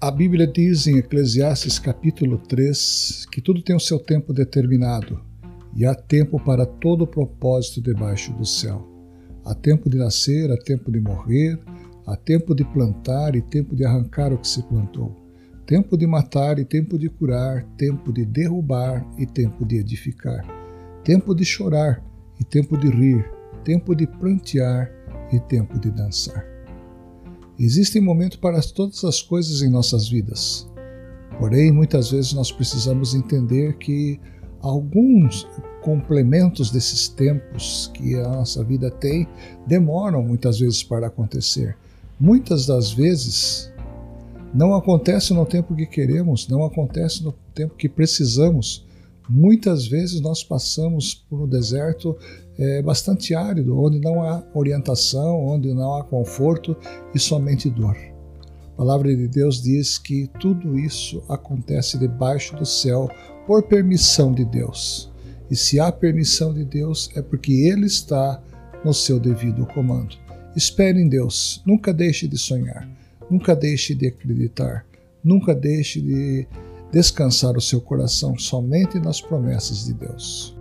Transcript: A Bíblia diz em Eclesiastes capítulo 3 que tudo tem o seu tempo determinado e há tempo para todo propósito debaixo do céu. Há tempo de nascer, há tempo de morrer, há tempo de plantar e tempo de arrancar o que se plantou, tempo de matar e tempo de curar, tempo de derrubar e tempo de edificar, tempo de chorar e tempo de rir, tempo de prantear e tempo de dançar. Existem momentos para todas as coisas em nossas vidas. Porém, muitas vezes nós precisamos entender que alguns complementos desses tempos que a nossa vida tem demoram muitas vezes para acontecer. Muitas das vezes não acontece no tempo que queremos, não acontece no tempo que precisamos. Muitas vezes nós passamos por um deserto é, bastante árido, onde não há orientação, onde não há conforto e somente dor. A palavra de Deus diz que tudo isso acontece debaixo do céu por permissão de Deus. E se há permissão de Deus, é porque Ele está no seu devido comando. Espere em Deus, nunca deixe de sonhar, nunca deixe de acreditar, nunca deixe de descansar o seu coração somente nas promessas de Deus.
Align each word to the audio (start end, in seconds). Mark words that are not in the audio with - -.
A 0.00 0.12
Bíblia 0.12 0.46
diz 0.46 0.86
em 0.86 0.98
Eclesiastes 0.98 1.76
capítulo 1.76 2.38
3 2.38 3.26
que 3.32 3.40
tudo 3.40 3.60
tem 3.60 3.74
o 3.74 3.80
seu 3.80 3.98
tempo 3.98 4.32
determinado 4.32 5.20
e 5.74 5.84
há 5.84 5.92
tempo 5.92 6.38
para 6.38 6.64
todo 6.64 7.04
propósito 7.04 7.82
debaixo 7.82 8.32
do 8.32 8.46
céu. 8.46 8.86
Há 9.44 9.56
tempo 9.56 9.90
de 9.90 9.98
nascer, 9.98 10.52
há 10.52 10.56
tempo 10.56 10.92
de 10.92 11.00
morrer, 11.00 11.58
há 12.06 12.14
tempo 12.14 12.54
de 12.54 12.64
plantar 12.64 13.34
e 13.34 13.42
tempo 13.42 13.74
de 13.74 13.84
arrancar 13.84 14.32
o 14.32 14.38
que 14.38 14.46
se 14.46 14.62
plantou, 14.62 15.16
tempo 15.66 15.98
de 15.98 16.06
matar 16.06 16.60
e 16.60 16.64
tempo 16.64 16.96
de 16.96 17.08
curar, 17.08 17.64
tempo 17.76 18.12
de 18.12 18.24
derrubar 18.24 19.04
e 19.18 19.26
tempo 19.26 19.66
de 19.66 19.78
edificar, 19.78 20.46
tempo 21.02 21.34
de 21.34 21.44
chorar 21.44 22.00
e 22.38 22.44
tempo 22.44 22.76
de 22.76 22.88
rir, 22.88 23.28
tempo 23.64 23.96
de 23.96 24.06
prantear 24.06 24.92
e 25.32 25.40
tempo 25.40 25.76
de 25.76 25.90
dançar. 25.90 26.57
Existem 27.58 28.00
momentos 28.00 28.36
para 28.36 28.60
todas 28.62 29.02
as 29.04 29.20
coisas 29.20 29.62
em 29.62 29.68
nossas 29.68 30.08
vidas. 30.08 30.68
Porém, 31.40 31.72
muitas 31.72 32.10
vezes 32.12 32.32
nós 32.32 32.52
precisamos 32.52 33.14
entender 33.14 33.76
que 33.78 34.20
alguns 34.60 35.46
complementos 35.82 36.70
desses 36.70 37.08
tempos 37.08 37.90
que 37.94 38.14
a 38.14 38.28
nossa 38.28 38.62
vida 38.62 38.90
tem 38.90 39.26
demoram 39.66 40.22
muitas 40.22 40.60
vezes 40.60 40.84
para 40.84 41.08
acontecer. 41.08 41.76
Muitas 42.18 42.66
das 42.66 42.92
vezes 42.92 43.72
não 44.54 44.74
acontece 44.74 45.34
no 45.34 45.44
tempo 45.44 45.74
que 45.74 45.86
queremos, 45.86 46.46
não 46.48 46.64
acontece 46.64 47.24
no 47.24 47.32
tempo 47.54 47.74
que 47.74 47.88
precisamos. 47.88 48.86
Muitas 49.28 49.86
vezes 49.86 50.20
nós 50.20 50.42
passamos 50.42 51.14
por 51.14 51.42
um 51.42 51.46
deserto 51.46 52.16
é, 52.58 52.80
bastante 52.80 53.34
árido, 53.34 53.78
onde 53.78 54.00
não 54.00 54.22
há 54.22 54.42
orientação, 54.54 55.44
onde 55.44 55.72
não 55.74 55.96
há 55.96 56.04
conforto 56.04 56.74
e 57.14 57.18
somente 57.18 57.68
dor. 57.68 57.96
A 58.72 58.76
palavra 58.78 59.14
de 59.14 59.28
Deus 59.28 59.62
diz 59.62 59.98
que 59.98 60.30
tudo 60.40 60.78
isso 60.78 61.22
acontece 61.28 61.98
debaixo 61.98 62.56
do 62.56 62.64
céu 62.64 63.10
por 63.46 63.64
permissão 63.64 64.32
de 64.32 64.44
Deus. 64.44 65.12
E 65.50 65.56
se 65.56 65.78
há 65.78 65.90
permissão 65.92 66.54
de 66.54 66.64
Deus, 66.64 67.10
é 67.14 67.20
porque 67.20 67.52
Ele 67.52 67.86
está 67.86 68.42
no 68.84 68.94
seu 68.94 69.18
devido 69.18 69.66
comando. 69.66 70.16
Espere 70.56 71.00
em 71.00 71.08
Deus, 71.08 71.62
nunca 71.66 71.92
deixe 71.92 72.26
de 72.26 72.38
sonhar, 72.38 72.88
nunca 73.30 73.54
deixe 73.54 73.94
de 73.94 74.06
acreditar, 74.06 74.86
nunca 75.22 75.54
deixe 75.54 76.00
de 76.00 76.46
descansar 76.90 77.56
o 77.56 77.60
seu 77.60 77.80
coração 77.80 78.36
somente 78.38 78.98
nas 78.98 79.20
promessas 79.20 79.84
de 79.84 79.94
Deus. 79.94 80.57